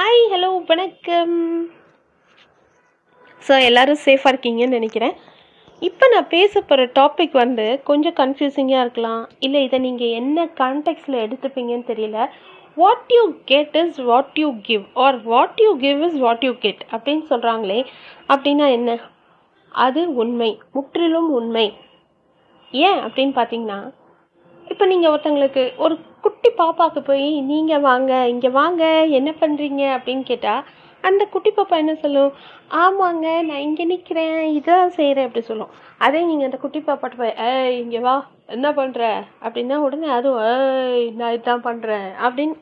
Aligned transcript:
Hi 0.00 0.22
hello 0.32 0.48
வணக்கம். 0.68 1.34
So 3.46 3.54
எல்லோரும் 3.66 3.98
சேஃபாக 4.04 4.30
இருக்கீங்கன்னு 4.32 4.76
நினைக்கிறேன். 4.76 5.12
இப்போ 5.88 6.04
நான் 6.12 6.28
பேச 6.34 6.52
போகிற 6.60 6.86
டாபிக் 6.98 7.34
வந்து 7.40 7.66
கொஞ்சம் 7.88 8.16
கன்ஃபியூசிங்காக 8.20 8.84
இருக்கலாம். 8.84 9.22
இல்லை 9.46 9.60
இதை 9.66 9.78
நீங்கள் 9.86 10.14
என்ன 10.20 10.46
கான்டெக்ட்ஸில் 10.62 11.18
எடுத்துப்பீங்கன்னு 11.24 11.88
தெரியல. 11.90 12.28
What 12.82 13.12
you 13.16 13.24
get 13.52 13.76
is 13.82 13.98
what 14.10 14.38
you 14.42 14.48
give 14.68 14.84
or 15.06 15.18
what 15.32 15.60
you 15.64 15.72
give 15.84 16.00
is 16.08 16.18
what 16.26 16.46
you 16.48 16.52
get 16.64 16.82
அப்படின்னு 16.92 17.26
சொல்கிறாங்களே 17.32 17.80
அப்படின்னா 18.34 18.68
என்ன? 18.78 18.98
அது 19.86 20.02
உண்மை 20.24 20.50
முற்றிலும் 20.76 21.30
உண்மை. 21.40 21.68
ஏன் 22.72 23.00
அப்படின்னு 23.06 23.34
பார்த்தீங்கன்னா 23.40 23.80
இப்போ 24.66 24.86
நீங்கள் 24.94 25.12
ஒருத்தங்களுக்கு 25.14 25.62
ஒரு 25.84 25.94
குட்டி 26.20 26.50
பாப்பாவுக்கு 26.58 27.00
போய் 27.00 27.28
நீங்கள் 27.50 27.84
வாங்க 27.88 28.12
இங்கே 28.26 28.50
வாங்க 28.60 28.84
என்ன 29.18 29.30
பண்ணுறீங்க 29.40 29.82
அப்படின்னு 29.96 30.24
கேட்டால் 30.30 30.62
அந்த 31.04 31.22
குட்டி 31.24 31.50
பாப்பா 31.50 31.74
என்ன 31.76 31.92
சொல்லும்? 31.94 32.32
ஆமாங்க 32.74 33.26
நான் 33.42 33.64
இங்கே 33.66 33.84
நிற்கிறேன் 33.84 34.34
இதான் 34.58 34.94
செய்கிறேன் 34.96 35.26
அப்படி 35.26 35.42
சொல்லும். 35.44 35.70
அதே 35.98 36.20
நீங்கள் 36.24 36.48
அந்த 36.48 36.58
குட்டி 36.58 36.80
பாப்பாட்ட 36.80 37.16
போய் 37.16 37.34
ஏய் 37.46 37.78
இங்கே 37.78 38.00
வா 38.00 38.14
என்ன 38.46 38.68
பண்ணுற 38.70 39.02
அப்படின்னா 39.44 39.76
உடனே 39.86 40.08
அதுவும் 40.08 40.42
ஏய் 40.50 41.06
நான் 41.20 41.36
இதான் 41.38 41.66
பண்ணுறேன் 41.68 42.08
அப்படின்னு 42.24 42.56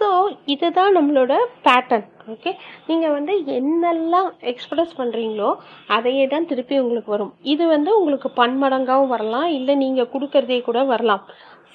ஸோ 0.00 0.08
இதுதான் 0.52 0.94
நம்மளோட 0.96 1.32
பேட்டர்ன் 1.64 2.06
ஓகே 2.32 2.50
நீங்கள் 2.88 3.14
வந்து 3.16 3.32
என்னெல்லாம் 3.56 4.28
எக்ஸ்ப்ரெஸ் 4.50 4.92
பண்ணுறீங்களோ 4.98 5.48
அதையே 5.96 6.24
தான் 6.26 6.48
திருப்பி 6.50 6.76
உங்களுக்கு 6.82 7.10
வரும். 7.14 7.32
இது 7.52 7.64
வந்து 7.74 7.90
உங்களுக்கு 7.98 8.28
பன்மடங்காகவும் 8.40 9.12
வரலாம் 9.14 9.48
இல்லை 9.58 9.74
நீங்கள் 9.84 10.12
கொடுக்கறதே 10.12 10.58
கூட 10.68 10.80
வரலாம். 10.84 11.24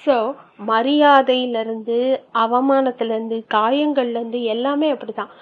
ஸோ 0.04 0.16
மரியாதையிலேருந்து 0.70 1.98
அவமானத்துலேருந்து 2.44 3.38
காயங்கள்லேருந்து 3.56 4.40
எல்லாமே 4.54 4.88
அப்படி 4.94 5.12
தான் 5.12 5.32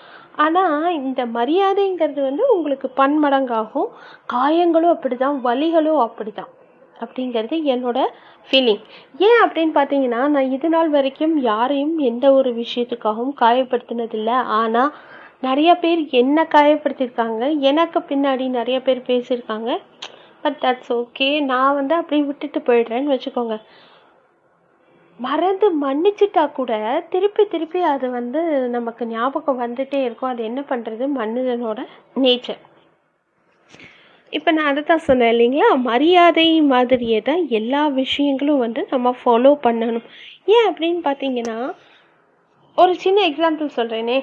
ஆனால் 0.44 0.86
இந்த 0.98 1.22
மரியாதைங்கிறது 1.38 2.20
வந்து 2.28 2.44
உங்களுக்கு 2.54 2.88
பன்மடங்காகும் 3.00 3.90
காயங்களும் 4.34 4.94
அப்படி 4.94 5.16
தான் 5.16 5.36
வலிகளும் 5.48 6.00
அப்படி 6.06 6.32
தான் 6.40 6.50
அப்படிங்கிறது 7.02 7.56
என்னோட 7.74 7.98
ஃபீலிங் 8.48 8.82
ஏன் 9.26 9.40
அப்படின்னு 9.44 9.74
பார்த்தீங்கன்னா 9.78 10.20
நான் 10.34 10.52
இது 10.56 10.68
நாள் 10.68 10.90
வரைக்கும் 10.96 11.34
யாரையும் 11.50 11.94
எந்த 12.10 12.26
ஒரு 12.38 12.50
விஷயத்துக்காகவும் 12.62 13.34
காயப்படுத்தினதில்லை. 13.42 14.36
ஆனால் 14.60 14.92
நிறைய 15.46 15.70
பேர் 15.82 16.02
என்ன 16.22 16.46
காயப்படுத்தியிருக்காங்க? 16.56 17.44
எனக்கு 17.70 17.98
பின்னாடி 18.10 18.44
நிறைய 18.58 18.78
பேர் 18.82 19.00
பேசியிருக்காங்க. 19.08 19.70
பட் 20.42 20.58
தட்ஸ் 20.64 20.92
ஓகே 20.98 21.28
நான் 21.50 21.76
வந்து 21.80 21.94
அப்படியே 22.00 22.22
விட்டுட்டு 22.30 22.60
போயிடுறேன்னு 22.68 23.12
வச்சுக்கோங்க. 23.14 23.56
மறந்து 25.18 25.66
மன்னிச்சிட்டா 25.82 26.44
கூட 26.52 26.72
திருப்பி 27.12 27.42
திருப்பி 27.52 27.80
அது 27.94 28.06
வந்து 28.18 28.40
நமக்கு 28.76 29.02
ஞாபகம் 29.06 29.60
வந்துட்டே 29.64 30.00
இருக்கும். 30.06 30.32
அது 30.32 30.42
என்ன 30.50 30.60
பண்ணுறது 30.70 31.04
மனிதனோட 31.20 31.80
நேச்சர் 32.24 32.62
இப்போ 34.36 34.50
நான் 34.56 34.70
அதை 34.70 34.82
தான் 34.82 35.06
சொன்னேன் 35.08 35.32
இல்லைங்களா? 35.34 35.68
மரியாதை 35.90 36.46
மாதிரியே 36.72 37.18
தான் 37.28 37.42
எல்லா 37.58 37.82
விஷயங்களும் 38.00 38.62
வந்து 38.64 38.80
நம்ம 38.92 39.08
ஃபாலோ 39.20 39.52
பண்ணணும். 39.66 40.06
ஏன் 40.54 40.66
அப்படின்னு 40.70 41.00
பார்த்தீங்கன்னா 41.08 41.58
ஒரு 42.78 42.94
சின்ன 43.04 43.18
எக்ஸாம்பிள் 43.30 43.76
சொல்கிறேனே 43.78 44.18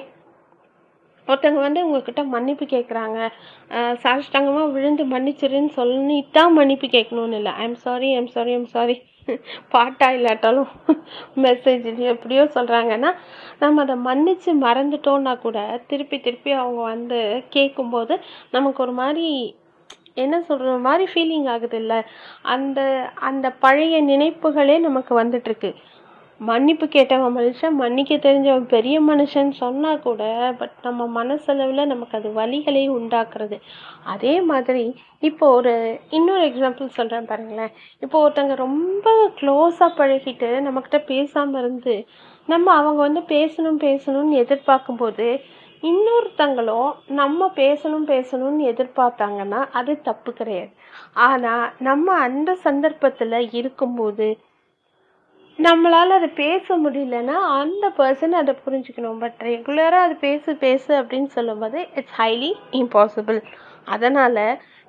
ஒருத்தவங்க 1.28 1.60
வந்து 1.66 1.84
உங்ககிட்ட 1.86 2.22
மன்னிப்பு 2.34 2.64
கேட்குறாங்க 2.72 3.18
சாஷ்டாங்கமாக 4.02 4.72
விழுந்து 4.74 5.04
மன்னிச்சிருன்னு 5.12 5.72
சொல்லிட்டு 5.78 6.34
தான் 6.38 6.56
மன்னிப்பு 6.58 6.86
கேட்கணும்னு 6.96 7.38
இல்லை. 7.40 7.52
I'm 7.64 7.78
sorry 7.84 8.08
I'm 8.18 8.30
sorry 8.36 8.52
I'm 8.58 8.68
sorry 8.76 8.96
பாட்டா 9.74 10.06
இல்லாட்டாலும் 10.16 10.70
மெசேஜ் 11.44 11.86
எப்படியோ 12.14 12.44
சொல்கிறாங்கன்னா 12.56 13.10
நம்ம 13.62 13.82
அதை 13.84 13.96
மன்னித்து 14.08 14.52
மறந்துட்டோன்னா 14.66 15.34
கூட 15.44 15.58
திருப்பி 15.90 16.18
திருப்பி 16.26 16.52
அவங்க 16.62 16.80
வந்து 16.94 17.20
கேட்கும்போது 17.56 18.16
நமக்கு 18.56 18.82
ஒரு 18.86 18.94
மாதிரி 19.02 19.28
என்ன 20.16 20.40
சொல்கிற 20.48 20.76
மாதிரி 20.86 21.04
ஃபீலிங் 21.12 21.48
ஆகுது 21.54 21.76
இல்லை 21.76 21.98
அந்த 22.54 22.80
அந்த 23.30 23.46
பழைய 23.64 23.96
நினைப்புகளே 24.02 24.76
நமக்கு 24.88 25.12
வந்துட்டுருக்கு. 25.22 25.70
மன்னிப்பு 26.40 26.86
கேட்டவன் 26.86 27.34
மனுஷன் 27.38 27.74
மன்னிக்க 27.80 28.14
தெரிஞ்சவன் 28.24 28.64
பெரிய 28.72 28.96
மனுஷன் 29.00 29.50
சொன்னால் 29.60 30.02
கூட 30.06 30.22
பட் 30.60 30.76
நம்ம 30.82 31.06
மனசளவில் 31.18 31.90
நமக்கு 31.92 32.16
அது 32.18 32.28
வழிகளை 32.40 32.82
உண்டாக்குறது. 32.98 33.56
அதே 34.04 34.34
மாதிரி 34.50 34.84
இப்போ 35.28 35.46
ஒரு 35.58 35.74
இன்னொரு 36.10 36.44
எக்ஸாம்பிள் 36.50 36.96
சொல்கிறேன் 36.98 37.28
பாருங்களேன். 37.30 37.72
இப்போ 38.00 38.16
ஒருத்தங்க 38.24 38.56
ரொம்ப 38.66 39.06
க்ளோஸாக 39.40 39.90
பழகிட்டு 40.00 40.50
நம்மக்கிட்ட 40.66 41.00
பேசாமல் 41.12 41.60
இருந்து 41.62 41.96
நம்ம 42.48 42.72
அவங்க 42.80 43.00
வந்து 43.08 43.22
பேசணும் 43.34 43.82
பேசணும்னு 43.88 44.42
எதிர்பார்க்கும்போது 44.44 45.28
இன்னொருத்தங்களும் 45.82 46.90
நம்ம 47.20 47.50
பேசணும் 47.60 48.06
பேசணும்னு 48.12 48.68
எதிர்பார்த்தாங்கன்னா 48.72 49.60
அது 49.78 49.92
தப்பு 50.08 50.30
கிடையாது. 50.40 50.72
ஆனால் 51.26 51.66
நம்ம 51.88 52.14
அந்த 52.26 52.50
சந்தர்ப்பத்தில் 52.66 53.38
இருக்கும்போது 53.60 54.28
நம்மளால் 55.58 56.16
அதை 56.18 56.28
பேச 56.44 56.76
முடியலன்னா 56.84 57.36
அந்த 57.60 57.84
பர்சன் 57.98 58.34
அதை 58.40 58.52
புரிஞ்சுக்கணும். 58.64 59.18
பட் 59.22 59.38
ரெகுலராக 59.48 60.06
அது 60.06 60.14
பேசு 60.26 60.50
பேசு 60.64 60.90
அப்படின்னு 61.00 61.30
சொல்லும்போது 61.38 61.80
இட்ஸ் 62.00 62.16
ஹைலி 62.20 62.50
இம்பாசிபிள் 62.80 63.40
அதனால் 63.94 64.44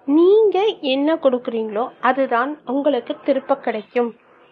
நீங்கள் 0.08 0.72
என்ன 0.94 1.16
கொடுக்குறீங்களோ 1.26 1.84
அதுதான் 2.10 2.52
உங்களுக்கு 2.74 3.14
திருப்ப 3.28 3.58
கிடைக்கும். 3.68 4.10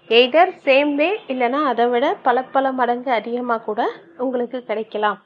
எய்தர் 0.09 0.51
சேம் 0.67 0.91
வே 0.99 1.09
இல்லைனா 1.33 1.59
அதை 1.71 1.85
விட 1.91 2.05
பல 2.27 2.37
பல 2.55 2.71
மடங்கு 2.79 3.11
அதிகமாக 3.19 3.65
கூட 3.67 3.81
உங்களுக்கு 4.23 4.59
கிடைக்கலாம். 4.69 5.19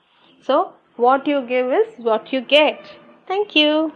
So 0.48 0.56
What 0.98 1.28
you 1.28 1.42
give 1.42 1.72
is 1.72 1.94
what 1.98 2.32
you 2.32 2.42
get. 2.42 2.80
Thank 3.28 3.56
you. 3.56 3.92